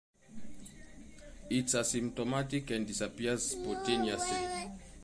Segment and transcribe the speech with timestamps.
[1.51, 4.79] It’s asymptomatic and disappears spontaneously.